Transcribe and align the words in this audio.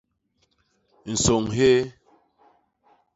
Nsôñ 1.11 1.43
hyéé. 1.55 1.79